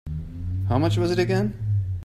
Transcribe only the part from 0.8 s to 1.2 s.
was it